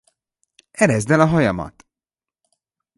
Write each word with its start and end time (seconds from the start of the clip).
Ereszd 0.71 1.11
el 1.11 1.19
a 1.19 1.25
hajamat! 1.25 1.85